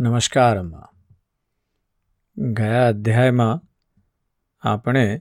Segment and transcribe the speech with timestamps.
[0.00, 0.88] નમસ્કાર અમ્મા
[2.36, 3.60] ગયા અધ્યાયમાં
[4.68, 5.18] આપણે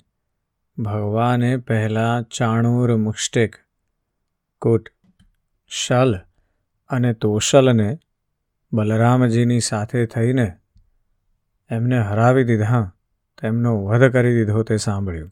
[0.77, 3.55] ભગવાને પહેલાં ચાણૂર મુષ્ટિક,
[4.61, 4.89] કૂટ,
[5.67, 6.19] શલ
[6.89, 7.99] અને તોશલને
[8.73, 10.57] બલરામજીની સાથે થઈને
[11.69, 12.95] એમને હરાવી દીધા,
[13.41, 15.29] તેમનો વધ કરી દીધો તે સાંભળ્યું.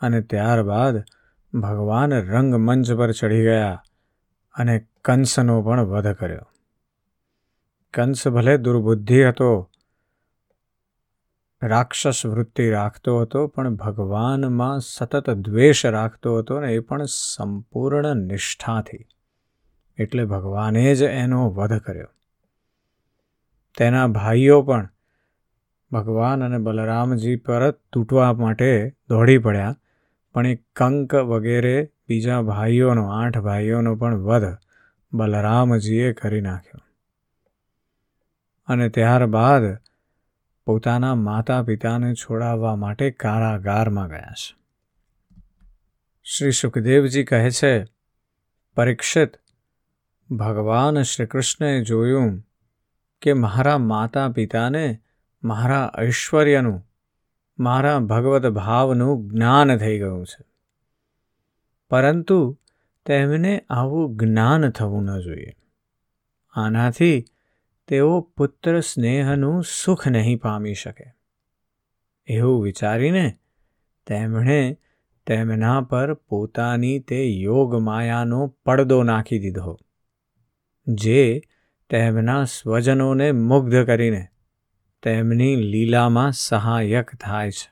[0.00, 1.04] અને ત્યારબાદ
[1.54, 3.82] ભગવાન રંગમંચ પર ચડી ગયા
[4.54, 6.50] અને કંસનો પણ વધ કર્યો.
[7.96, 9.70] કંસ ભલે દુર્બુદ્ધિ હતો,
[11.62, 19.06] રાક્ષસ વૃત્તિ રાખતો હતો, પણ ભગવાનમાં સતત દ્વેષ રાખતો હતો ને એ પણ સંપૂર્ણ નિષ્ઠાથી
[19.98, 22.06] એટલે ભગવાને જ એનો વધ કર્યો.
[23.78, 24.88] તેના ભાઈઓ પણ
[25.92, 29.76] ભગવાન અને બલરામજી પર તૂટવા માટે દોડી પડ્યા,
[30.34, 34.56] પણ એ કંક વગેરે બીજા ભાઈઓનો, આઠ ભાઈઓનો પણ વધ
[35.12, 36.85] બલરામજીએ કરી નાખ્યો.
[38.66, 39.62] અને ત્યારબાદ
[40.64, 44.56] પોતાના માતા પિતાને છોડાવવા માટે કારાગારમાં ગયા છે.
[46.24, 47.84] શ્રી સુખદેવજી કહે છે,
[48.76, 49.32] પરીક્ષિત,
[50.30, 52.46] ભગવાન શ્રી કૃષ્ણએ જોયું
[53.22, 54.98] કે મારા માતા પિતાને
[55.44, 56.88] મારા ઐશ્વર્યનું,
[57.58, 60.44] મારા ભગવત ભાવનું જ્ઞાન થઈ ગયું છે.
[61.90, 62.58] પરંતુ
[63.06, 65.56] તેમને આવું જ્ઞાન થવું ન જોઈએ.
[66.52, 67.24] આનાથી
[67.88, 71.04] તેઓ પુત્ર સ્નેહનું સુખ નહીં પામી શકે.
[72.28, 73.38] એવું વિચારીને
[74.06, 74.78] તેમણે
[75.26, 79.78] તેમના પર પોતાની તે યોગ માયાનો પડદો નાખી દીધો,
[80.86, 81.42] જે
[81.90, 84.26] તેમના સ્વજનોને મુગ્ધ કરીને
[85.02, 87.70] તેમની લીલામાં સહાયક થાય છે.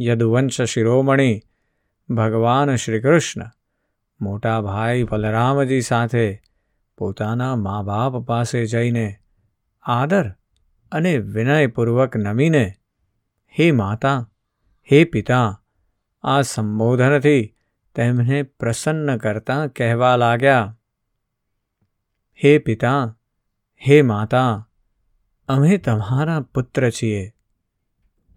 [0.00, 1.42] યદુવંશ શિરોમણી
[2.08, 3.50] ભગવાન શ્રી કૃષ્ણ
[4.20, 6.42] મોટા ભાઈ બલરામજી સાથે
[6.98, 9.16] પોતાના મા બાપ પાસે જઈને
[9.82, 10.30] આદર
[10.92, 12.74] અને વિનયપૂર્વક નમીને,
[13.58, 14.30] હે માતા,
[14.92, 15.62] હે પિતા,
[16.22, 17.56] આ સંબોધનથી
[17.94, 20.76] તેમને પ્રસન્ન કરતા કહેવા લાગ્યા.
[22.44, 23.18] હે પિતા,
[23.88, 24.68] હે માતા,
[25.48, 27.32] અમે તમારા પુત્ર છીએ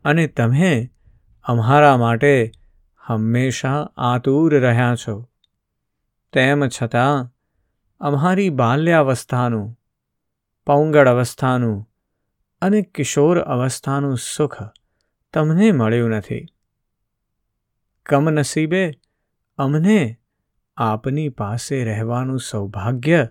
[0.03, 0.89] અને તમે
[1.43, 2.51] અમારા માટે
[2.97, 5.29] હંમેશા આતુર રહ્યા છો.
[6.33, 7.35] તેમ છતાં
[7.99, 9.79] અમારી બાલ્યાવસ્થાનું
[10.65, 11.89] પૌંગળ અવસ્થાનું
[12.61, 14.57] અને કિશોર અવસ્થાનું સુખ
[15.33, 16.45] તમને મળ્યું નથી.
[18.05, 18.91] કમનસીબે
[19.57, 20.19] અમને
[20.77, 23.27] આપની પાસે રહેવાનું સૌભાગ્ય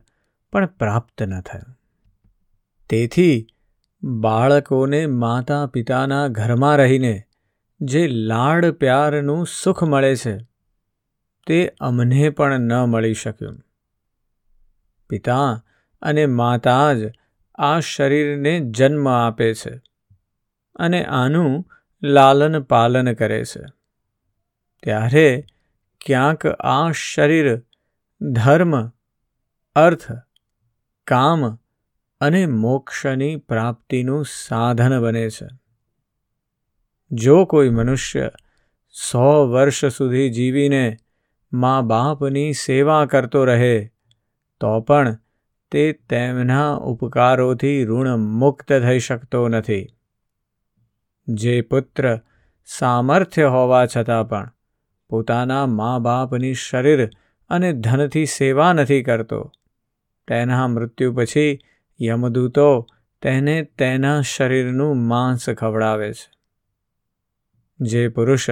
[0.53, 1.79] પણ પ્રાપ્ત ન થયું.
[2.91, 3.47] તેથી
[4.03, 7.23] બાળકોને માતા પિતાના ઘરમાં રહીને
[7.81, 10.39] જે લાડ પ્યારનું સુખ મળે છે,
[11.47, 13.65] તે અમને પણ ન મળી શક્યું.
[15.09, 15.65] પિતા
[16.03, 16.97] અને માતા જ
[17.55, 19.81] આ શરીરને જન્મ આપે છે
[20.77, 21.65] અને આનું
[22.03, 23.63] લાલન પાલન કરે છે.
[24.83, 25.45] ત્યારે
[26.07, 27.63] ક્યાંક આ શરીર
[28.21, 28.89] ધર્મ,
[29.75, 30.13] અર્થ,
[31.07, 31.59] કામ
[32.21, 35.47] અને મોક્ષની પ્રાપ્તિનું સાધન બને છે.
[37.11, 38.31] જો કોઈ મનુષ્ય
[39.11, 40.97] સો વર્ષ સુધી જીવીને
[41.53, 43.93] મા બાપની સેવા કરતો રહે
[44.61, 45.19] તો પણ
[45.71, 49.87] તે તેમના ઉપકારોથી ઋણ મુક્ત થઈ શકતો નથી.
[51.29, 52.21] જે પુત્ર
[52.67, 54.51] સામર્થ્ય હોવા છતાં પણ
[55.09, 57.11] પોતાના મા બાપની શરીર
[57.49, 59.53] અને ધનથી સેવા નથી કરતો.
[60.29, 61.59] તેના મૃત્યુ પછી
[62.03, 62.87] યમદૂતો
[63.23, 66.31] તેને તેના શરીરનું માંસ ખવડાવે છે.
[67.81, 68.51] જે પુરુષ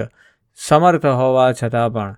[0.55, 2.17] સમર્થ હોવા છતાં પણ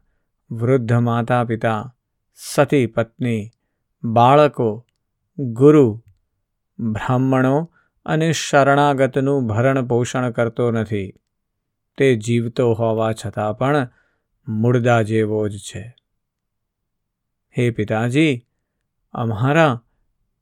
[0.52, 1.96] વૃદ્ધ માતા પિતા
[2.36, 3.50] સતી પત્ની
[4.04, 4.86] બાળકો,
[5.40, 6.04] ગુરુ,
[6.80, 7.72] બ્રાહ્મણો
[8.06, 11.14] અને શરણાગતનું ભરણ પોષણ કરતો નથી.
[11.98, 13.90] તે જીવતો હોવા છતાં પણ
[14.48, 15.96] મૂળદા જેવો જ છે.
[17.58, 18.48] હે પિતાજી,
[19.12, 19.84] અમારા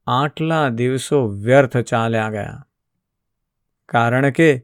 [0.08, 2.68] આટલા દિવસો વ્યર્થ ચાલ્યા ગયા.
[3.86, 4.64] કારણ કે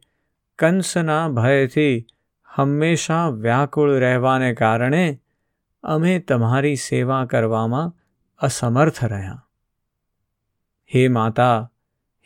[0.59, 2.05] કંસના ભયથી
[2.45, 5.21] હંમેશા વ્યાકુળ રહેવાને કારણે
[5.83, 8.02] અમે તમારી સેવા કરવામાં
[8.43, 9.47] અસમર્થ રહ્યા.
[10.95, 11.71] હે માતા,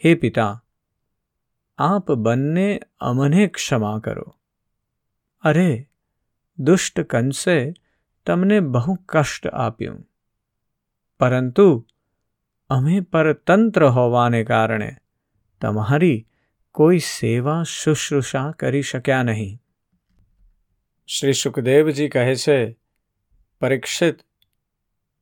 [0.05, 0.65] હે પિતા,
[1.77, 4.35] આપ બંને અમને ક્ષમા કરો.
[5.41, 5.89] અરે,
[6.57, 7.73] દુષ્ટ કંસે
[8.25, 10.05] તમને બહુ કષ્ટ આપ્યું.
[11.19, 11.87] પરંતુ
[12.69, 14.95] અમે પરતંત્ર હોવાને કારણે
[15.61, 16.27] તમારી
[16.71, 19.59] કોઈ સેવા શુશ્રુષા કરી શક્યા નહીં.
[21.07, 22.79] શ્રી સુખદેવજી કહે છે,
[23.61, 24.26] પરીક્ષિત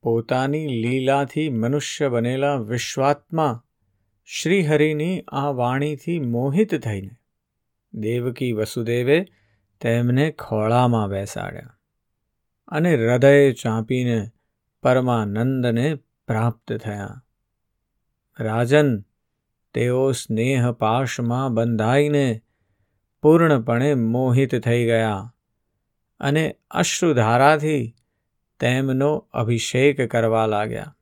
[0.06, 3.64] પોતાની લીલાથી મનુષ્ય બનેલા વિશ્વાત્મા
[4.26, 7.10] શ્રીહરિની આ વાણીથી મોહિત થઈને
[7.94, 9.26] દેવકી વસુદેવે
[9.82, 11.78] તેમને ખોળામાં બેસાડ્યા
[12.68, 14.30] અને હૃદય ચાંપીને
[14.84, 15.96] પરમાનંદને
[16.28, 17.24] પ્રાપ્ત થયા.
[18.40, 19.02] રાજન
[19.74, 22.42] તેઓ સ્નેહ પાશમાં બંધાઈને
[23.22, 25.34] પૂર્ણપણે મોહિત થઈ ગયા
[26.20, 27.96] અને અશ્રુધારાથી
[28.60, 30.98] તેમનો અભિષેક કરવા લાગ્યા.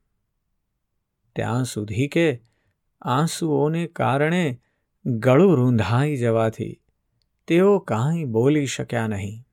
[1.35, 2.41] ત્યાં સુધી કે
[3.01, 4.61] આંસુઓને કારણે
[5.05, 6.81] ગળું રૂંધાઈ જવાથી
[7.47, 9.43] તેઓ કાંઈ બોલી શક્યા નહીં.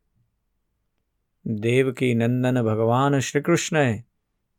[1.47, 4.05] દેવકી નંદન ભગવાન શ્રીકૃષ્ણએ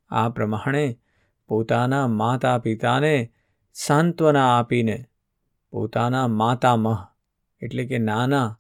[0.10, 1.00] આ પ્રમાણે
[1.48, 3.34] પોતાના માતા પિતાને
[3.74, 5.06] સાંત્વના આપીને
[5.72, 6.98] પોતાના માતામહ
[7.62, 8.60] એટલે કે નાના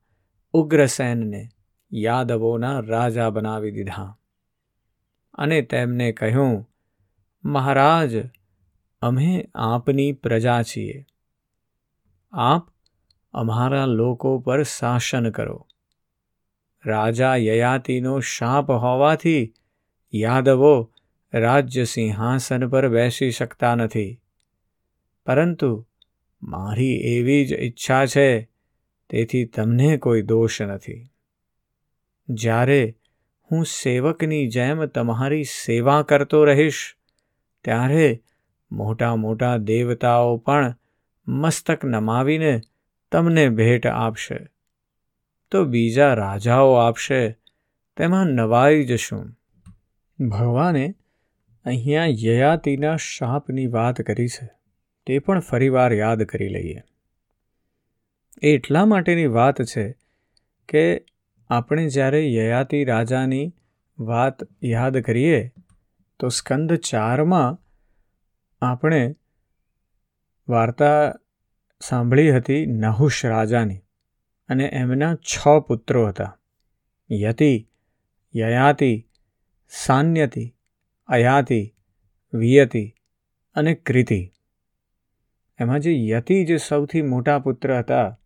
[0.53, 1.49] ઉગ્રસેનને
[1.93, 4.17] યાદવોના રાજા બનાવી દીધા.
[5.33, 6.69] અને તેમને કહ્યું,
[7.43, 8.11] મહારાજ,
[9.01, 11.05] અમે આપની પ્રજા છીએ.
[12.31, 12.67] આપ
[13.33, 15.67] અમારા લોકો પર શાસન કરો.
[16.85, 19.53] રાજા યયાતિનો શાપ હોવાથી
[20.13, 20.93] યાદવો
[21.33, 24.21] રાજ્ય સિંહાસન પર બેસી શકતા નથી.
[25.25, 25.87] પરંતુ
[26.43, 28.49] મારી એવી જ ઈચ્છા છે,
[29.09, 31.09] તેથી તમને કોઈ દોષ નથી.
[32.29, 32.95] જ્યારે
[33.51, 36.95] હું સેવકની જેમ તમારી સેવા કરતો રહીશ.
[37.63, 38.23] ત્યારે
[38.71, 40.75] મોટા મોટા દેવતાઓ પણ
[41.27, 42.61] મસ્તક નમાવીને
[43.11, 44.47] તમને ભેટ આપશે.
[45.51, 47.31] તો બીજા રાજાઓ આપશે,
[47.97, 49.31] તેમાં નવાઈ જશું.
[50.27, 50.95] ભગવાને
[51.65, 54.49] અહીંયા યયાતિના શાપની વાત કરી છે.
[55.05, 56.81] તે પણ ફરીવાર યાદ કરી લઈએ.
[58.41, 59.95] એટલા માટેની વાત છે
[60.69, 61.05] કે
[61.51, 63.55] આપણે જ્યારે યયાતિ રાજાની
[63.99, 65.51] વાત યાદ કરીએ,
[66.19, 67.59] તો સ્કંદ ચારમાં
[68.65, 69.15] આપણે
[70.49, 71.13] વાર્તા
[71.79, 73.77] સાંભળી હતી નહુશ રાજાની
[74.49, 76.39] અને એમના છ પુત્રો હતા.
[77.11, 77.69] યતિ,
[78.35, 79.07] યયાતિ,
[79.69, 80.55] સાન્યતિ,
[81.07, 81.75] અયાતિ,
[82.33, 82.95] વિયતિ
[83.55, 84.31] અને કૃતિ.
[85.59, 88.19] એમાં જે યતિ જે સૌથી મોટા પુત્ર હતા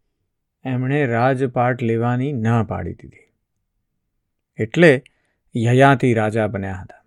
[0.65, 3.33] એમણે રાજપાટ લેવાની ના પાડી દીધી.
[4.57, 5.03] એટલે
[5.56, 7.03] યયાતિ રાજા બન્યા હતા.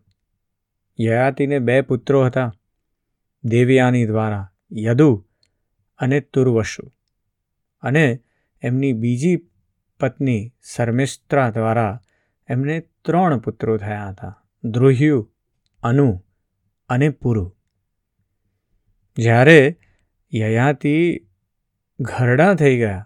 [1.00, 2.52] યયાતિને બે પુત્રો હતા,
[3.44, 5.26] દેવયાની દ્વારા યદુ
[5.98, 6.92] અને તુર્વશુ.
[7.82, 8.20] અને
[8.62, 9.36] એમની બીજી
[10.00, 12.00] પત્ની શર્મિષ્ત્રા દ્વારા
[12.48, 15.30] એમને ત્રણ પુત્રો થયા હતા દ્રુહ્યુ
[15.82, 16.24] અનુ
[16.88, 17.56] અને પુરુ.
[19.18, 19.78] જ્યારે
[20.34, 21.26] યયાતિ
[22.00, 23.04] ઘરડા થઈ ગયા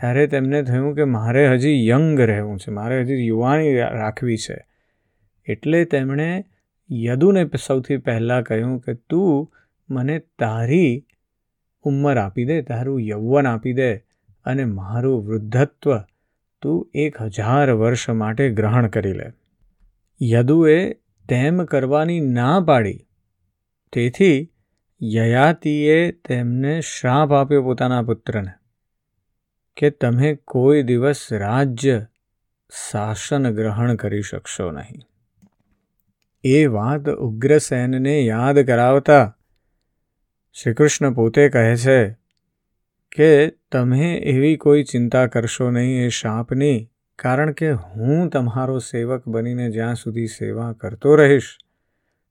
[0.00, 4.66] ત્યારે તેમને થયું કે મારે હજી યંગ રહેવું છે, મારે હજી યુવાની રાખવી છે.
[5.46, 6.44] એટલે તેમણે
[6.92, 9.52] યદુને સૌથી પહેલાં કહ્યું કે, તું
[9.90, 11.06] મને તારી
[11.82, 13.96] ઉંમર આપી દે, તારું યૌવન આપી દે
[14.44, 15.98] અને મારું વૃદ્ધત્વ
[16.62, 19.26] તું એક હજાર વર્ષ માટે ગ્રહણ કરી લે.
[20.22, 20.92] યદુએ
[21.28, 23.06] તેમ કરવાની ના પાડી.
[23.92, 24.52] તેથી
[25.02, 28.67] યયાતિએ તેમને શ્રાપ આપ્યો પોતાના પુત્રને.
[29.78, 32.06] કે તમે કોઈ દિવસ રાજ્ય
[32.90, 35.02] શાસન ગ્રહણ કરી શકશો નહીં.
[36.44, 39.36] એ વાત ઉગ્રસેનને યાદ કરાવતા
[40.52, 42.12] શ્રીકૃષ્ણ પોતે કહે છે
[43.12, 49.70] કે તમે એવી કોઈ ચિંતા કરશો નહીં એ શાપની, કારણ કે હું તમારો સેવક બનીને
[49.70, 51.58] જ્યાં સુધી સેવા કરતો રહીશ,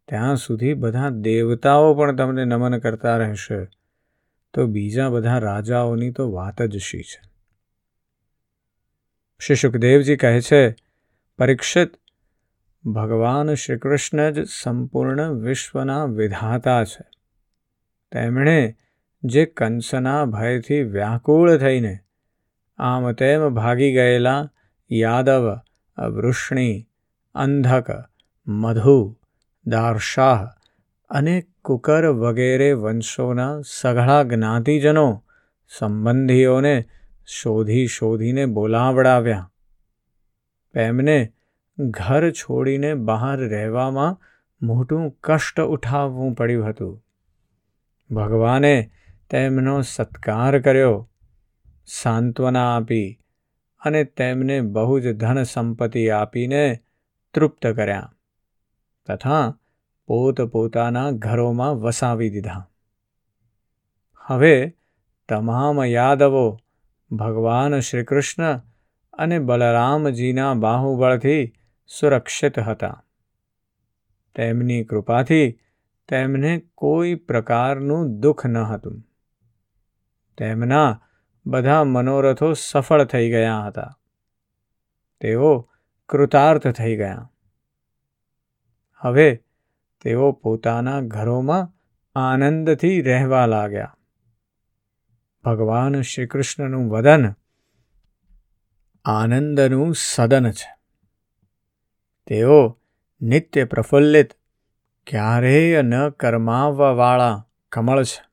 [0.07, 3.67] ત્યાં સુધી બધા દેવતાઓ પણ તમને નમન કરતા રહેશે.
[4.53, 7.37] તો બીજા બધા રાજાઓની તો વાત જ શી છે?
[9.39, 10.75] શ્રી સુખદેવજી કહે છે,
[11.38, 11.94] પરીક્ષિત
[12.86, 17.03] ભગવાન શ્રી કૃષ્ણ જ સંપૂર્ણ વિશ્વના વિધાતા છે.
[18.12, 18.75] તેમણે
[19.24, 22.00] જે કંસના ભયથી વ્યાકુળ થઈને
[22.77, 24.51] આમ તેમ ભાગી ગયેલા
[24.91, 25.60] યાદવ,
[26.10, 26.88] વૃષ્ણિ,
[27.36, 28.03] અંધક,
[28.48, 29.17] મધુ,
[29.67, 30.50] દારશાહ
[31.10, 35.24] અને કુકર વગેરે વંશોના સઘળા જ્ઞાતિજનો
[35.67, 36.86] સંબંધીઓને
[37.27, 39.51] શોધી શોધીને બોલાવડાવ્યા.
[40.74, 41.34] તેમને
[41.79, 44.22] ઘર છોડીને બહાર રહેવામાં
[44.62, 47.03] મોટું કષ્ટ ઉઠાવવું પડ્યું હતું.
[48.12, 48.91] ભગવાને
[49.29, 51.10] તેમનો સત્કાર કર્યો,
[51.86, 53.19] સાંત્વના આપી
[53.81, 56.79] અને તેમને બહુ જ ધન સંપત્તિ આપીને
[57.34, 58.13] તૃપ્ત કર્યા
[59.07, 59.57] તથા
[60.07, 62.69] પોતપોતાના ઘરોમાં વસાવી દીધા.
[64.17, 64.75] હવે
[65.29, 66.60] તમામ યાદવો
[67.11, 68.61] ભગવાન શ્રીકૃષ્ણ
[69.13, 71.53] અને બલરામજીના બાહુબળથી
[71.99, 73.03] સુરક્ષિત હતા.
[74.35, 75.59] તેમની કૃપાથી
[76.09, 79.03] તેમને કોઈ પ્રકારનું દુઃખ ન હતું.
[80.37, 81.01] તેમના
[81.45, 83.99] બધા મનોરથો સફળ થઈ ગયા હતા.
[85.19, 85.69] તેઓ
[86.09, 87.31] કૃતાર્થ થઈ ગયા.
[88.97, 89.43] હવે
[90.01, 91.73] તેઓ પોતાના ઘરોમાં
[92.19, 93.97] આનંદથી રહેવા લાગ્યા.
[95.48, 97.34] ભગવાન શ્રી કૃષ્ણનું વદન
[99.06, 100.77] આનંદનું સદન છે.
[102.27, 102.80] તેઓ
[103.22, 104.34] નિત્ય પ્રફુલ્લિત,
[105.08, 108.25] ક્યારેય ન કરમાવવાવાળા કમળ છે.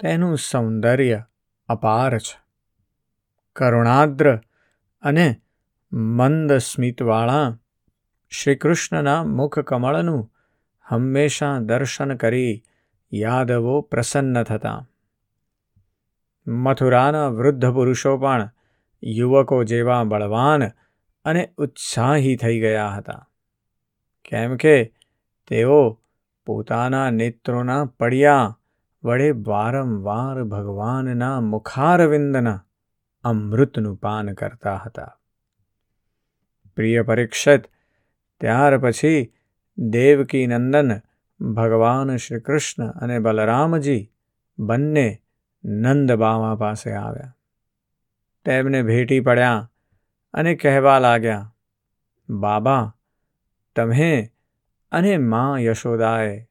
[0.00, 1.24] તેનું સૌંદર્ય
[1.68, 2.40] અપાર છે.
[3.56, 4.36] કરુણાદ્ર
[5.02, 5.40] અને
[5.92, 7.58] મંદ સ્મિતવાળા
[8.30, 10.32] શ્રીકૃષ્ણના મુખ કમળનું
[10.82, 12.64] હંમેશા દર્શન કરી
[13.12, 14.88] યાદવો પ્રસન્ન થતા.
[16.46, 18.50] મથુરાના વૃદ્ધ પુરુષો પણ
[19.02, 20.68] યુવકો જેવા બળવાન
[21.24, 23.28] અને ઉત્સાહી થઈ ગયા હતા.
[24.24, 24.84] કેમ કે
[25.48, 26.00] તેઓ
[26.46, 28.58] પોતાના નેત્રોના પડ્યા
[29.04, 32.66] વડે વારંવાર ભગવાનના મુખારવિંદના
[33.24, 35.18] અમૃતનું પાન કરતા હતા.
[36.76, 37.64] પ્રિય પરીક્ષિત,
[38.40, 39.32] ત્યાર પછી
[39.78, 40.92] દેવકી નંદન
[41.40, 44.12] ભગવાન શ્રી કૃષ્ણ અને બલરામજી
[44.58, 45.22] બંને
[45.66, 47.36] નંદબાવા પાસે આવ્યા.
[48.44, 49.70] તેમને ભેટી પડ્યા
[50.34, 51.54] અને કહેવા લાગ્યા,
[52.28, 52.96] બાબા,
[53.76, 54.30] તમે
[54.92, 56.46] અને મા યશોદાએ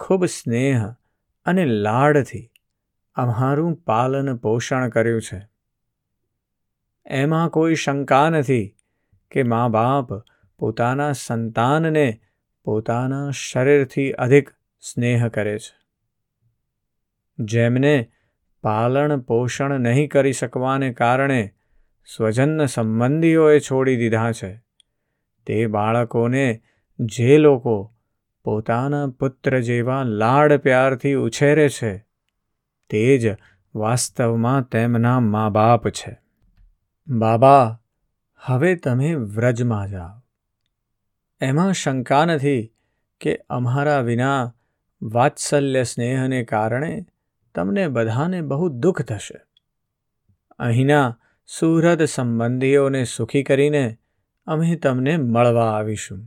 [0.00, 0.88] ખૂબ સ્નેહ
[1.44, 2.52] અને લાડથી
[3.14, 5.48] અમારું પાલન પોષણ કર્યું છે.
[7.06, 8.76] એમાં કોઈ શંકા નથી
[9.30, 10.14] કે મા બાપ
[10.58, 12.20] પોતાના સંતાનને
[12.64, 14.50] પોતાના શરીરથી અધિક
[14.80, 15.84] સ્નેહ કરે છે.
[17.38, 18.10] જેમને
[18.64, 21.54] પાલન પોષણ નહીં કરી શકવાને કારણે
[22.16, 24.62] સ્વજન સંબંધીઓએ છોડી દીધા છે.
[25.46, 26.62] તે બાળકોને
[27.00, 27.94] જે લોકો
[28.44, 32.06] પોતાના પુત્ર જેવા લાડ પ્યારથી ઉછેરે છે,
[32.90, 33.36] તે જ
[33.74, 36.18] વાસ્તવમાં તેમના મા બાપ છે.
[37.08, 37.80] બાબા,
[38.38, 40.22] હવે તમે વ્રજમાં જાઓ.
[41.40, 42.72] એમાં શંકા નથી
[43.20, 44.54] કે અમારા વિના
[45.02, 47.06] વાત્સલ્ય સ્નેહને કારણે
[47.54, 49.40] તમને બધાને બહુ દુઃખ થશે.
[50.58, 53.98] અહીંના સુહૃદ સંબંધીઓને સુખી કરીને
[54.46, 56.24] અમે તમને મળવા આવીશું.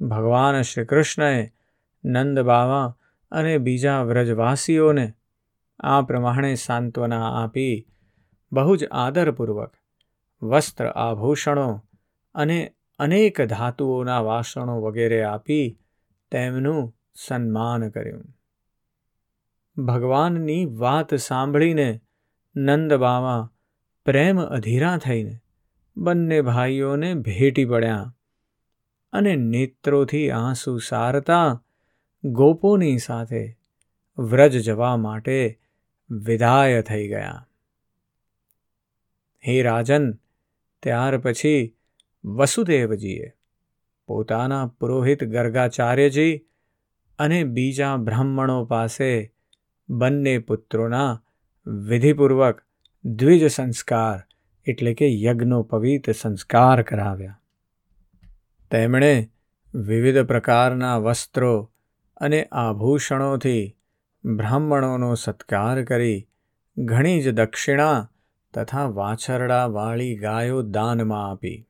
[0.00, 1.52] ભગવાન શ્રી કૃષ્ણએ
[2.04, 2.96] નંદ બાવા
[3.30, 5.12] અને બીજા વ્રજવાસીઓને
[5.80, 7.88] આ પ્રમાણે સાંત્વના આપી
[8.52, 9.74] બહુ જ આદરપૂર્વક
[10.42, 11.82] વસ્ત્ર આભૂષણો
[12.34, 15.78] અને અનેક ધાતુઓના વાસણો વગેરે આપી
[16.30, 18.39] તેમનું સન્માન કર્યું.
[19.86, 22.00] ભગવાનની વાત સાંભળીને
[22.56, 23.52] નંદબાવા
[24.04, 25.38] પ્રેમ અધીરા થઈને
[25.96, 28.16] બંને ભાઈઓને ભેટી પડ્યા
[29.12, 31.64] અને નેત્રોથી આંસુ સારતા
[32.24, 33.58] ગોપોની સાથે
[34.18, 35.60] વ્રજ જવા માટે
[36.10, 37.48] વિદાય થઈ ગયા.
[39.48, 40.12] હે રાજન,
[40.82, 41.76] ત્યાર પછી
[42.24, 43.32] વસુદેવજીએ
[44.06, 46.46] પોતાના પુરોહિત ગર્ગાચાર્યજી
[47.18, 49.34] અને બીજા બ્રાહ્મણો પાસે
[49.90, 51.22] બંને પુત્રોના
[51.66, 52.62] વિધિપૂર્વક
[53.04, 54.22] દ્વિજ સંસ્કાર,
[54.66, 57.40] એટલે કે યજ્ઞોપવિત સંસ્કાર કરાવ્યા.
[58.70, 59.30] તેમણે
[59.74, 61.72] વિવિધ પ્રકારના વસ્ત્રો
[62.16, 63.76] અને આભૂષણોથી
[64.24, 66.28] બ્રાહ્મણોનો સત્કાર કરી
[66.78, 68.10] ઘણી જ દક્ષિણા
[68.54, 71.68] તથા વાછરડાવાળી ગાયો દાનમાં આપી.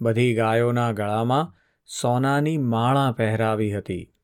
[0.00, 1.54] બધી ગાયોના ગળામાં
[2.00, 4.14] સોનાની માળા પહેરાવી હતી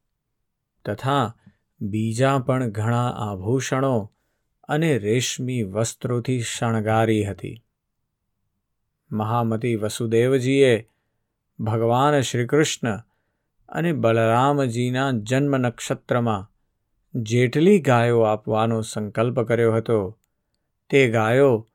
[0.84, 1.36] તથા
[1.80, 4.12] બીજા પણ ઘણા આભૂષણો
[4.68, 7.64] અને રેશમી વસ્ત્રોથી શણગારી હતી.
[9.12, 10.88] મહામતી વસુદેવજીએ
[11.60, 13.02] ભગવાન શ્રીકૃષ્ણ
[13.68, 16.50] અને બલરામજીના જન્મ નક્ષત્રમાં
[17.14, 20.18] જેટલી ગાયો આપવાનો સંકલ્પ કર્યો હતો,
[20.90, 21.68] તે ગાયો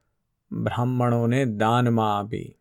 [0.51, 2.57] બ્રાહ્મણોને દાનમાં આપી.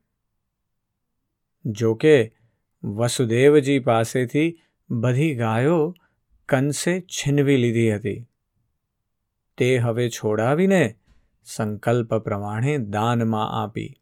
[1.64, 2.36] જોકે
[2.84, 4.60] વસુદેવજી પાસેથી
[4.90, 5.94] બધી ગાયો
[6.48, 8.26] કંસે છીનવી લીધી હતી.
[9.56, 10.96] તે હવે છોડાવીને
[11.44, 13.94] સંકલ્પ પ્રમાણે દાનમાં આપી.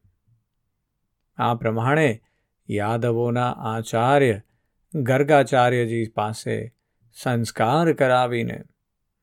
[1.37, 2.23] આ પ્રમાણે
[2.71, 4.41] યાદવોના આચાર્ય
[4.95, 6.75] ગર્ગાચાર્યજી પાસે
[7.23, 8.61] સંસ્કાર કરાવીને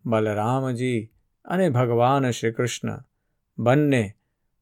[0.06, 1.12] બલરામજી
[1.46, 3.04] અને ભગવાન શ્રી કૃષ્ણ
[3.58, 4.16] બંને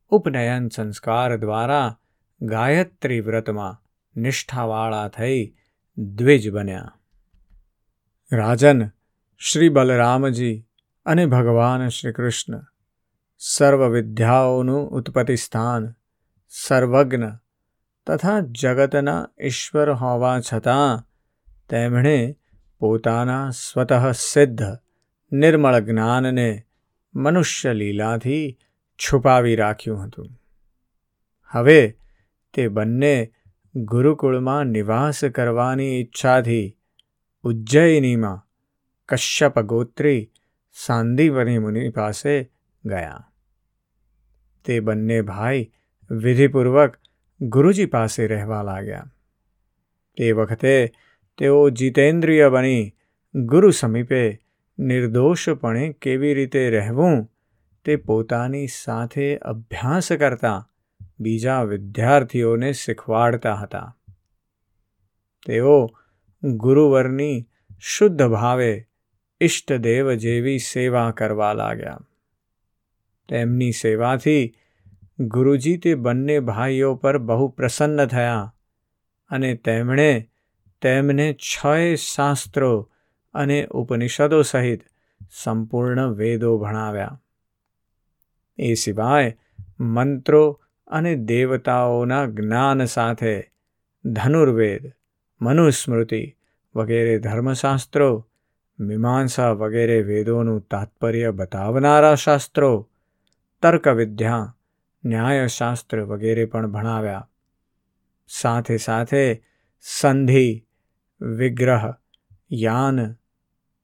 [0.10, 2.00] ઉપનયન સંસ્કાર દ્વારા
[2.42, 3.84] ગાયત્રી વ્રતમાં
[4.20, 5.56] નિષ્ઠાવાળા થઈ
[5.98, 6.94] દ્વિજ બન્યા.
[8.32, 8.90] રાજન,
[9.38, 10.68] શ્રી બલરામજી
[11.06, 12.62] અને ભગવાન શ્રી કૃષ્ણ
[13.38, 15.94] સર્વ વિદ્યાઓનું ઉત્પત્તિ સ્થાન
[16.50, 17.26] સર્વજ્ઞ
[18.08, 21.10] તથા જગતના ઈશ્વર હોવા છતાં
[21.70, 22.38] તેમણે
[22.80, 24.62] પોતાના સ્વતઃ સિદ્ધ,
[25.32, 26.64] નિર્મળ જ્ઞાનને
[27.16, 28.58] મનુષ્ય લીલાથી
[28.98, 30.30] છુપાવી રાખ્યું હતું.
[31.48, 31.98] હવે
[32.54, 33.34] તે બંને
[33.76, 36.77] ગુરુકુળમાં નિવાસ કરવાની ઈચ્છાથી
[37.48, 38.46] ઉજ્જૈનીમાં
[39.10, 40.32] કશ્યપ ગોત્રી
[40.74, 42.52] સાંદીવની મુનિ પાસે
[42.86, 43.32] ગયા.
[44.66, 45.72] તે બંને ભાઈ
[46.12, 46.98] વિધિપૂર્વક
[47.42, 49.14] ગુરુજી પાસે રહેવા લાગ્યા.
[50.18, 50.92] તે વખતે
[51.38, 52.96] તેઓ જીતેન્દ્રિય બની
[53.36, 54.40] ગુરુ સમીપે
[54.80, 57.32] નિર્દોષપણે કેવી રીતે રહેવું
[57.86, 60.70] તે પોતાની સાથે અભ્યાસ કરતા
[61.20, 63.98] બીજા વિદ્યાર્થીઓને શીખવાડતા હતા.
[65.46, 65.92] તેઓ
[66.56, 67.48] ગુરુવરની
[67.80, 68.88] શુદ્ધ ભાવે
[69.42, 72.00] ઇષ્ટદેવ જેવી સેવા કરવા લાગ્યા.
[73.30, 74.56] તેમની સેવાથી
[75.20, 78.56] ગુરુજી તે બંને ભાઈઓ પર બહુ પ્રસન્ન થયા
[79.30, 80.30] અને તેમણે
[80.82, 82.92] તેમને છ શાસ્ત્રો
[83.34, 84.82] અને ઉપનિષદો સહિત
[85.32, 87.22] સંપૂર્ણ વેદો ભણાવ્યા.
[88.58, 89.38] એ સિવાય
[89.80, 93.44] મંત્રો અને દેવતાઓના જ્ઞાન સાથે
[94.06, 94.92] ધનુર્વેદ,
[95.42, 96.37] મનુસ્મૃતિ
[96.78, 98.28] વગેરે ધર્મશાસ્ત્રો,
[98.80, 102.90] મીમાંસા વગેરે વેદોનું તાત્પર્ય બતાવનારા શાસ્ત્રો,
[103.62, 104.56] તર્કવિદ્યા,
[105.06, 107.30] ન્યાયશાસ્ત્ર વગેરે પણ ભણાવ્યા.
[108.28, 109.44] સાથે સાથે
[109.82, 110.66] સંધિ,
[111.22, 111.94] વિગ્રહ,
[112.52, 113.16] યાન,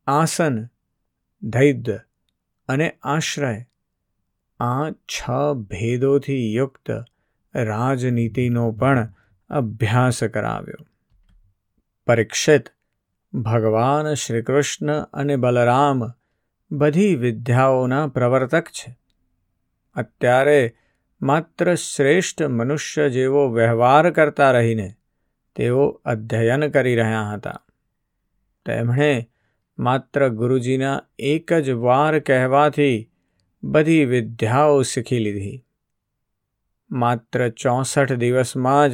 [0.08, 0.68] આસન,
[1.44, 2.00] ધૈદ્ય
[2.68, 3.66] અને આશ્રય
[4.60, 5.30] આ છ
[5.70, 6.92] ભેદોથી યુક્ત
[7.56, 9.14] રાજનીતિનો પણ
[9.50, 10.88] અભ્યાસ કરાવ્યો.
[12.08, 12.73] પરીક્ષિત
[13.34, 16.04] ભગવાન શ્રીકૃષ્ણ અને બલરામ
[16.72, 18.98] બધી વિદ્યાઓના પ્રવર્તક છે.
[19.96, 20.76] અત્યારે
[21.22, 24.94] માત્ર શ્રેષ્ઠ મનુષ્ય જેવો વ્યવહાર કરતા રહીને
[25.56, 27.66] તેઓ અધ્યયન કરી રહ્યા હતા.
[28.66, 29.30] તેમણે
[29.80, 33.12] માત્ર ગુરુજીના એક જ વાર કહેવાથી
[33.64, 35.66] બધી વિદ્યાઓ શીખી લીધી.
[36.92, 38.94] માત્ર ચોસઠ દિવસમાં જ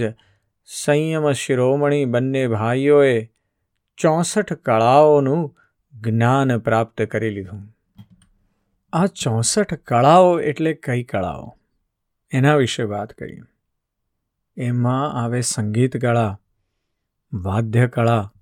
[0.65, 3.31] સંયમ શિરોમણી બંને ભાઈઓએ
[3.99, 5.57] ચોસઠ કળાઓનું
[5.93, 7.77] જ્ઞાન પ્રાપ્ત કરી લીધું.
[8.93, 11.57] આ ચોસઠ કળાઓ એટલે કઈ કળાઓ?
[12.31, 13.41] એના વિશે વાત કરીએ.
[14.57, 16.39] એમાં આવે સંગીત કળા,
[17.33, 18.33] વાદ્ય કળા,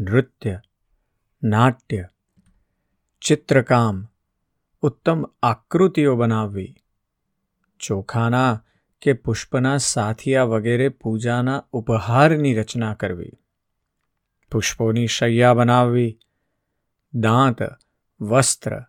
[0.00, 0.60] નૃત્ય,
[1.42, 2.08] નાટ્ય,
[3.20, 4.08] ચિત્રકામ,
[4.82, 6.76] ઉત્તમ આકૃતિઓ બનાવવી,
[7.80, 8.64] ચોખાના
[9.02, 13.32] કે પુષ્પના સાથિયા વગેરે પૂજાના ઉપહારની રચના કરવી.
[14.52, 16.18] પુષ્પોની શૈયા બનાવવી,
[17.14, 17.58] દાંત,
[18.20, 18.84] વસ્ત્ર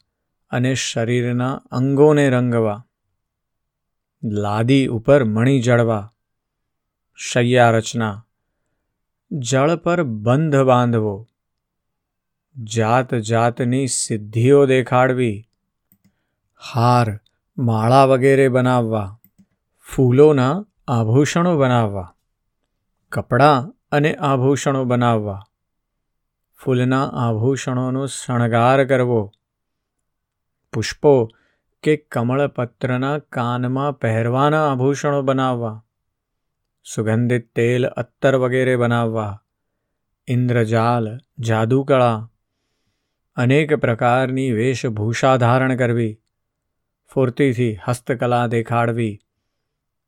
[0.51, 2.85] અને શરીરના અંગોને રંગવા,
[4.23, 6.13] લાદી ઉપર મણી જળવા,
[7.15, 8.25] શૈયા રચના,
[9.31, 11.27] જળ પર બંધ બાંધવો
[12.63, 15.49] જાત જાતની સિદ્ધિઓ દેખાડવી,
[16.61, 17.19] હાર,
[17.57, 19.19] માળા વગેરે બનાવવા,
[19.87, 22.15] ફૂલોના આભૂષણો બનાવવા,
[23.11, 25.46] કપડાં અને આભૂષણો બનાવવા
[26.63, 29.31] ફૂલના આભૂષણોનો શણગાર કરવો.
[30.73, 31.29] પુષ્પો
[31.83, 35.85] કે કમળપત્રના કાનમાં પહેરવાના આભૂષણો બનાવવા.
[36.95, 39.43] સુગંધિત તેલ અત્તર વગેરે બનાવવા.
[40.27, 42.31] ઇન્દ્રજાલ, જાદુકળા.
[43.35, 46.21] અનેક પ્રકારની વેશભૂષા ધારણ કરવી.
[47.13, 49.19] ફૂર્તિથી હસ્તકલા દેખાડવી.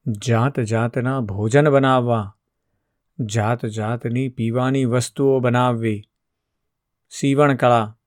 [0.08, 2.38] જાત જાતના ભોજન બનાવવા.
[3.20, 6.09] જાત જાતની પીવાની વસ્તુઓ બનાવવી.
[7.12, 7.98] સીવણકળા,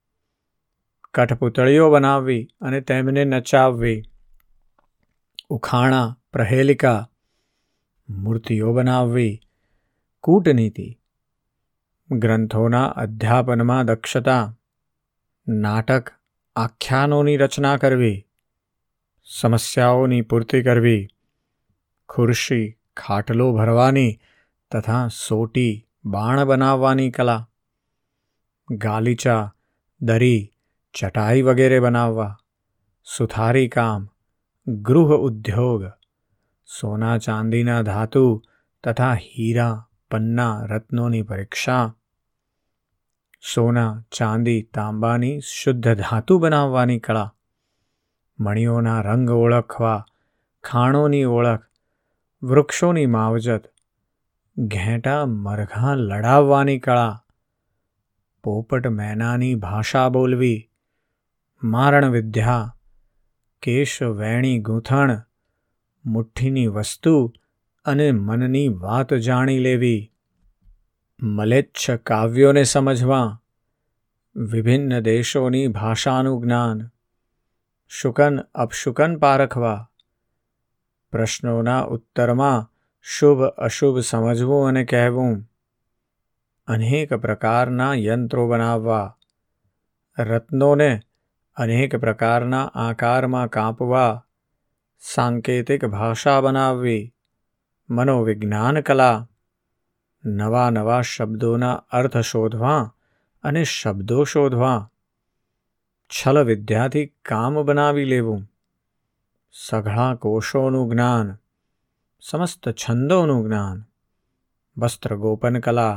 [1.13, 4.03] કઠપુતળીઓ બનાવવી અને તેમને નચાવવી,
[5.49, 7.09] ઉખાણા, પ્રહેલિકા,
[8.09, 9.41] મૂર્તિઓ બનાવવી,
[10.19, 10.99] કૂટનીતિ,
[12.11, 14.57] ગ્રંથોના અધ્યાપનમાં દક્ષતા,
[15.47, 16.11] નાટક,
[16.55, 18.27] આખ્યાનોની રચના કરવી,
[19.23, 21.07] સમસ્યાઓની પૂર્તિ કરવી,
[22.09, 24.19] ખુરશી, ખાટલો ભરવાની
[24.71, 27.49] તથા સોટી, બાણ બનાવવાની કલા.
[28.69, 29.51] ગાલીચા,
[30.01, 30.51] દરી,
[30.93, 32.37] ચટાઈ વગેરે બનાવવા,
[33.05, 34.07] સુથારી કામ,
[34.81, 35.83] ગૃહ ઉદ્યોગ,
[36.79, 38.43] સોના ચાંદીના ધાતુ
[38.83, 41.95] તથા હીરા, પન્ના, રત્નોની પરીક્ષા,
[43.53, 47.35] સોના, ચાંદી, તાંબાની શુદ્ધ ધાતુ બનાવવાની કળા,
[48.39, 50.05] મણીઓના રંગ ઓળખવા,
[50.63, 51.67] ખાણોની ઓળખ,
[52.43, 53.63] વૃક્ષોની માવજત,
[54.57, 57.22] ઘેંટા મરઘા લડાવવાની કળા
[58.43, 60.71] પોપટ મેનાની ભાષા બોલવી,
[61.63, 62.75] મારણ વિદ્યા,
[63.61, 65.21] કેશ વેણી ગૂંથણ,
[66.05, 67.33] મુઠ્ઠીની વસ્તુ
[67.85, 70.13] અને મનની વાત જાણી લેવી.
[71.23, 73.41] મલેચ્છ કાવ્યોને સમજવા,
[74.35, 76.89] વિભિન્ન દેશોની ભાષાનું જ્ઞાન,
[77.87, 79.91] શુકન અપશુકન પારખવા,
[81.11, 82.69] પ્રશ્નોના ઉત્તરમાં
[83.01, 85.52] શુભ અશુભ સમજવું અને કહેવું.
[86.67, 89.15] અનેક પ્રકારના યંત્રો બનાવવા
[90.17, 90.91] રત્નોને
[91.57, 94.11] અનેક પ્રકારના આકારમાં કાપવા
[95.01, 97.03] સાંકેતિક ભાષા બનાવવી
[97.89, 99.27] મનોવિજ્ઞાન કલા
[100.23, 102.81] નવા નવા શબ્દોના અર્થ શોધવા
[103.43, 104.79] અને શબ્દો શોધવા
[106.11, 108.41] છલ વિદ્યાથી કામ બનાવી લેવું
[109.55, 111.27] સઘળા કોષોનું જ્ઞાન
[112.23, 113.77] સમસ્ત છંદોનું જ્ઞાન
[114.77, 115.95] વસ્ત્ર ગોપન કલા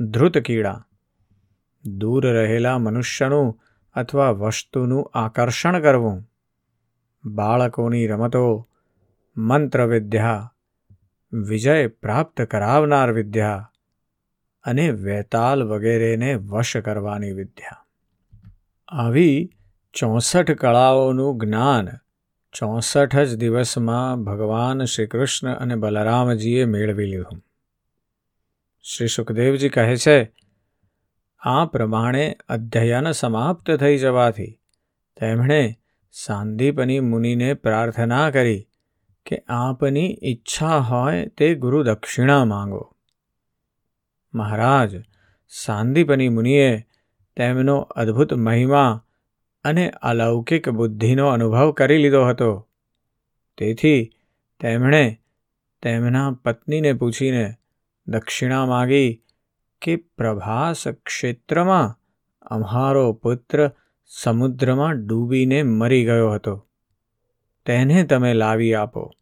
[0.00, 0.86] ધ્રુત કીડા
[1.84, 3.60] દૂર રહેલા મનુષ્યનું
[3.94, 6.24] અથવા વસ્તુનું આકર્ષણ કરવું.
[7.24, 8.68] બાળકોની રમતો
[9.36, 10.54] મંત્ર વિદ્યા
[11.32, 13.72] વિજય પ્રાપ્ત કરાવનાર વિદ્યા
[14.64, 17.86] અને વેતાલ વગેરેને વશ કરવાની વિદ્યા.
[18.88, 19.50] આવી
[19.92, 21.88] ચોસઠ કળાઓનું જ્ઞાન
[22.52, 27.44] ચોસઠ જ દિવસમાં ભગવાન શ્રી કૃષ્ણ અને બલરામજીએ મેળવી લીધું.
[28.86, 30.32] શ્રી સુખદેવજી કહે છે,
[31.40, 34.60] આ પ્રમાણે અધ્યયન સમાપ્ત થઈ જવાથી
[35.16, 35.74] તેમણે
[36.12, 38.68] સાંદીપની મુનિને પ્રાર્થના કરી
[39.26, 42.96] કે આપની ઈચ્છા હોય તે ગુરુ દક્ષિણા માંગો.
[44.34, 44.96] મહારાજ
[45.48, 46.86] સાંદીપની મુનિએ
[47.36, 49.04] તેમનો અદ્ભુત મહિમા
[49.64, 52.68] અને અલૌકિક બુદ્ધિનો અનુભવ કરી લીધો હતો.
[53.58, 54.12] તેથી
[54.60, 55.20] તેમણે
[55.82, 57.54] તેમના પત્નીને પૂછીને
[58.06, 59.22] દક્ષિણા માગી
[59.82, 62.00] કે પ્રભાસ ક્ષેત્રમાં
[62.42, 63.70] અમારો પુત્ર
[64.06, 66.68] સમુદ્રમાં ડૂબીને મરી ગયો હતો.
[67.66, 69.12] તેને તમે લાવી આપો.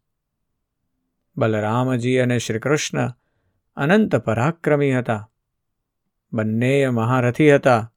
[1.37, 3.13] બલરામજી અને શ્રીકૃષ્ણ
[3.75, 5.31] અનંત પરાક્રમી હતા.
[6.33, 7.93] બંને મહારથી હતા.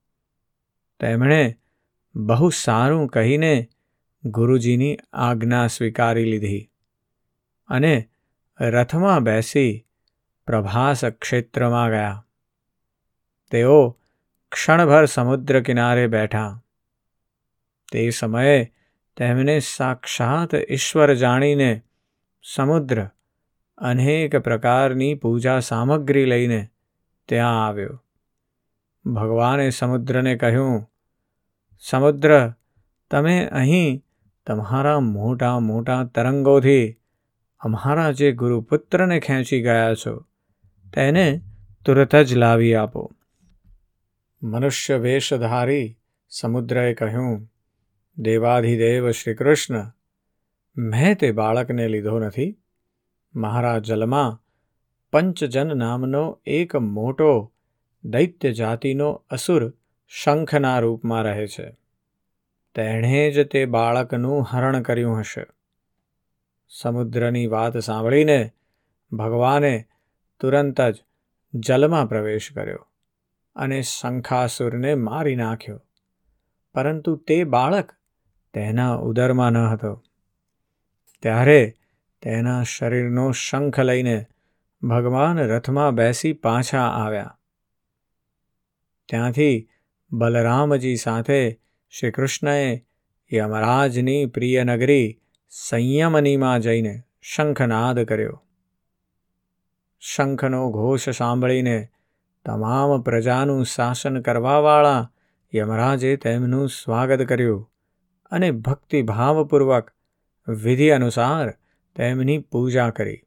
[1.01, 1.59] તેમણે
[2.15, 3.69] બહુ સારું કહીને
[4.25, 6.71] ગુરુજીની આજ્ઞા સ્વીકારી લીધી
[7.69, 8.09] અને
[8.61, 9.86] રથમાં બેસી
[10.47, 12.27] પ્રભાસ ક્ષેત્રમાં ગયા.
[13.51, 13.99] તેઓ
[14.53, 16.63] ક્ષણભર સમુદ્ર કિનારે બેઠા.
[17.93, 18.73] તે સમયે
[19.17, 21.83] તેમને સાક્ષાત ઈશ્વર જાણીને
[22.43, 23.07] સમુદ્ર
[23.79, 26.69] અનેક પ્રકારની પૂજા સામગ્રી લઈને
[27.29, 28.03] ત્યાં આવ્યો.
[29.07, 30.91] ભગવાને સમુદ્રને કહ્યું,
[31.79, 32.53] સમુદ્ર,
[33.11, 34.05] તમે અહીં
[34.47, 36.99] તમારા મોટા મોટા તરંગોથી
[37.61, 40.25] અમારા જે ગુરુપુત્રને ખેંચી ગયા છો
[40.97, 41.41] તેને
[41.85, 43.13] તુરત જ લાવી આપો.
[44.43, 47.53] મનુષ્ય વેશધારી સમુદ્રએ કહ્યું,
[48.19, 49.93] દેવાધિદેવ શ્રી કૃષ્ણ
[50.77, 52.59] મેં તે બાળકને લીધો નથી?
[53.35, 54.43] મારા જલમાં
[55.13, 57.53] પંચજન નામનો એક મોટો
[58.05, 59.75] દૈત્ય જાતિનો અસુર
[60.09, 61.71] શંખના રૂપમાં રહે છે.
[62.75, 65.45] તેણે જ તે બાળકનું હરણ કર્યું હશે.
[66.69, 68.51] સમુદ્રની વાત સાંભળીને
[69.13, 69.89] ભગવાને
[70.41, 71.05] તુરંત જ
[71.55, 72.89] જલમાં પ્રવેશ કર્યો
[73.57, 75.83] અને શંખાસુરને મારી નાખ્યો.
[76.75, 77.93] પરંતુ તે બાળક
[78.53, 80.05] તેના ઉદરમાં ન હતો.
[81.23, 81.75] ત્યારે
[82.23, 84.27] તેના શરીરનો શંખ લઈને
[84.83, 87.39] ભગવાન રથમાં બેસી પાછા આવ્યા.
[89.09, 89.69] ત્યાંથી
[90.13, 92.87] બલરામજી સાથે શ્રી કૃષ્ણએ
[93.33, 95.21] યમરાજની પ્રિય નગરી
[95.51, 98.46] સંયમનીમાં જઈને શંખનાદ કર્યો.
[100.15, 101.89] શંખનો ઘોષ સાંભળીને
[102.45, 105.13] તમામ પ્રજાનું શાસન કરવાવાળા
[105.55, 107.71] યમરાજે તેમનું સ્વાગત કર્યું
[108.31, 109.91] અને ભક્તિભાવપૂર્વક
[110.49, 111.51] વિધિ અનુસાર
[111.97, 113.23] તેમની પૂજા કરી.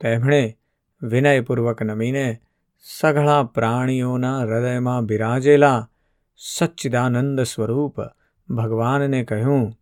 [0.00, 0.58] તેમણે
[1.02, 2.40] વિનયપૂર્વક નમીને
[3.00, 5.90] સઘળા પ્રાણીઓના હૃદયમાં બિરાજેલા
[6.36, 8.00] સચ્ચિદાનંદ સ્વરૂપ
[8.48, 9.72] ભગવાનને કહ્યું,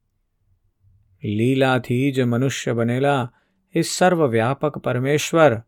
[1.25, 3.33] લીલાથી જ મનુષ્ય બનેલા
[3.73, 5.59] એ સર્વવ્યાપક પરમેશ્વર,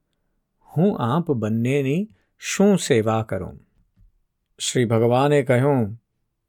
[0.76, 3.60] હું આપ બંનેની શું સેવા કરું?
[4.58, 6.02] શ્રી ભગવાને કહ્યું,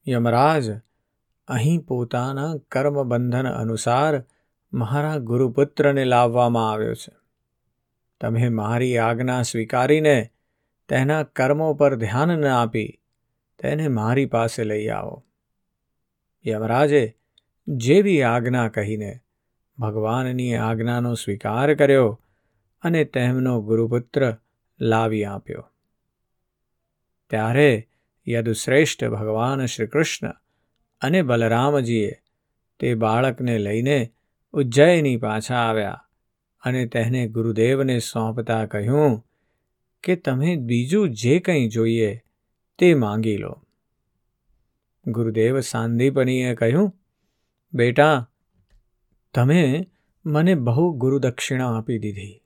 [0.08, 0.72] યમરાજ,
[1.48, 4.26] અહીં પોતાના કર્મબંધન અનુસાર
[4.74, 7.14] મારા ગુરુપુત્રને લાવવામાં આવ્યો છે.
[8.22, 10.30] તમે મારી આજ્ઞા સ્વીકારીને
[10.90, 13.00] તેના કર્મો પર ધ્યાન ન આપી
[13.60, 15.26] તેને મારી પાસે લઈ આવો.
[16.48, 17.18] યમરાજે
[17.68, 19.20] જેવી આજ્ઞા કહીને
[19.80, 22.22] ભગવાનની આજ્ઞાનો સ્વીકાર કર્યો
[22.82, 24.36] અને તેમનો ગુરુપુત્ર
[24.82, 25.72] લાવી આપ્યો.
[27.30, 27.88] ત્યારે
[28.28, 30.30] યદુશ્રેષ્ઠ ભગવાન શ્રી કૃષ્ણ
[31.02, 32.12] અને બલરામજીએ
[32.80, 34.14] તે બાળકને લઈને
[34.54, 36.02] ઉજ્જૈની પાછા આવ્યા
[36.62, 39.26] અને તેને ગુરુદેવને સોંપતા કહ્યું
[40.04, 42.22] કે, તમે બીજું જે કંઈ જોઈએ
[42.78, 43.64] તે માંગી લો.
[45.08, 46.96] ગુરુદેવ સાંદીપનીએ કહ્યું,
[47.74, 48.32] બેટા
[49.36, 49.92] તમે
[50.26, 52.44] મને બહુ ગુરુદક્ષિણા આપી દીધી.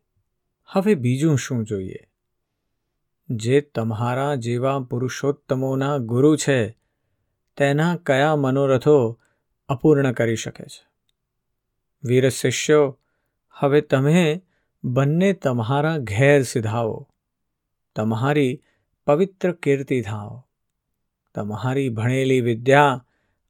[0.65, 1.97] હવે બીજું શું જોઈએ?
[3.29, 6.77] જે તમારા જેવા પુરુષોત્તમોના ગુરુ છે,
[7.57, 9.19] તેના કયા મનોરથો
[9.67, 10.87] અપૂર્ણ કરી શકે છે?
[12.03, 12.99] વીર શિષ્યો,
[13.51, 14.41] હવે તમે
[14.83, 17.09] બંને તમારા ઘેર સિધાવો.
[17.95, 18.61] તમારી
[19.07, 20.47] પવિત્ર કીર્તિ થાઓ.
[21.35, 23.05] તમારી ભણેલી વિદ્યા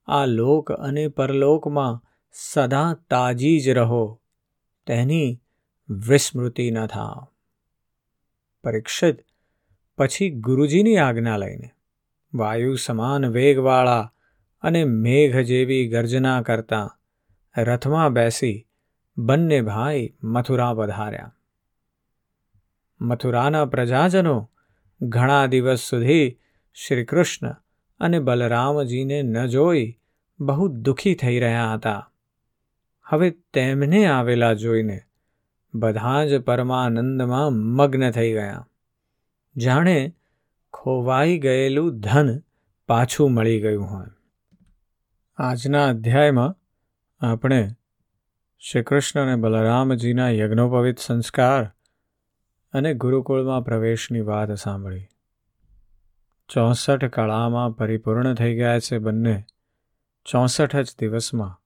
[0.08, 4.20] આ લોક અને પરલોકમાં સદા તાજી જ રહો
[4.88, 5.40] તેની
[5.90, 7.28] વિસ્મૃતિ ન થાવ
[8.64, 9.18] પરીક્ષિત
[9.98, 11.70] પછી ગુરુજીની આજ્ઞા લઈને
[12.34, 14.12] વાયુ સમાન વેગવાળા
[14.64, 16.88] અને મેઘ જેવી ગર્જના કરતા
[17.56, 18.66] રથમાં બેસી
[19.18, 21.32] બંને ભાઈ મથુરા વધાર્યા
[23.02, 24.50] મથુરાના પ્રજાજનો
[25.02, 26.38] ઘણા દિવસ સુધી
[26.78, 27.56] શ્રીકૃષ્ણ
[28.00, 29.88] અને બલરામજીને ન જોઈ
[30.40, 32.09] બહુ દુઃખી થઈ રહ્યા હતા
[33.10, 35.02] હવે તેમને આવેલા જોઈને
[35.74, 38.68] બધા જ પરમાનંદમાં મગ્ન થઈ ગયા.
[39.58, 40.16] જાણે
[40.74, 42.42] ખોવાઈ ગયેલું ધન
[42.88, 44.08] પાછું મળી ગયું હોય.
[45.38, 46.56] આજના અધ્યાયમાં
[47.26, 47.70] આપણે
[48.60, 51.66] શ્રી કૃષ્ણ અને બલરામજીના યજ્ઞોપવિત સંસ્કાર
[52.74, 55.08] અને ગુરુકુળમાં પ્રવેશની વાત સાંભળી.
[56.50, 59.46] ચોસઠ કળામાં પરિપૂર્ણ થઈ ગયા છે બંને.
[60.26, 61.59] ચોસઠ જ દિવસમાં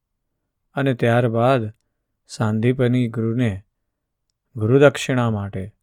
[0.75, 1.73] અને ત્યારબાદ
[2.27, 3.63] સાંદીપની ગુરુને
[4.55, 5.73] ગુરુદક્ષિણા માટે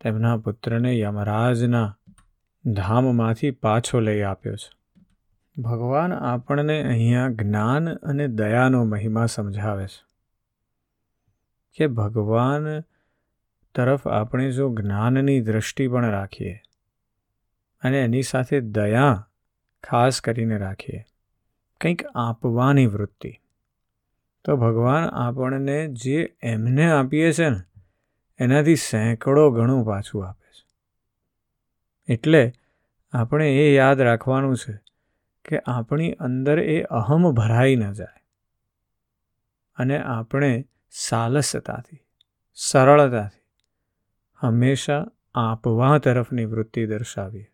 [0.00, 1.98] તેમના પુત્રને યમરાજના
[2.64, 4.70] ધામમાંથી પાછો લઈ આપ્યો છે.
[5.62, 10.04] ભગવાન આપણને અહીંયા જ્ઞાન અને દયાનો મહિમા સમજાવે છે
[11.76, 12.80] કે ભગવાન
[13.74, 16.60] તરફ આપણે જો જ્ઞાનની દૃષ્ટિ પણ રાખીએ
[17.82, 19.28] અને એની સાથે દયા
[19.84, 21.04] ખાસ કરીને રાખીએ,
[21.80, 23.40] કંઈક આપવાની વૃત્તિ.
[24.46, 27.60] તો ભગવાન આપણને જે એમને આપીએ છે ને,
[28.38, 30.66] એનાથી સેંકડો ઘણું પાછું આપે છે.
[32.12, 32.52] એટલે
[33.12, 34.72] આપણે એ યાદ રાખવાનું છે
[35.44, 38.24] કે આપણી અંદર એ અહમ ભરાઈ ન જાય
[39.76, 41.98] અને આપણે સાલસતાથી
[42.54, 43.42] સરળતાથી
[44.40, 47.52] હંમેશા આપવા તરફની વૃત્તિ દર્શાવીએ.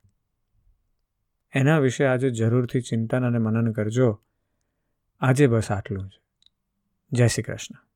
[1.52, 4.22] એના વિશે આજે જરૂરથી ચિંતન અને મનન કરજો.
[5.20, 6.21] આજે બસ આટલું જ.
[7.12, 7.91] જય શ્રી કૃષ્ણ.